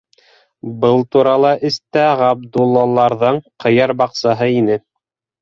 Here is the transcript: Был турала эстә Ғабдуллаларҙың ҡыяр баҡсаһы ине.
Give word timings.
Был 0.85 1.03
турала 1.15 1.51
эстә 1.69 2.05
Ғабдуллаларҙың 2.21 3.39
ҡыяр 3.67 3.95
баҡсаһы 4.03 4.51
ине. 4.57 4.81